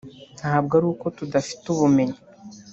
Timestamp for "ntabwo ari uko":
0.39-1.05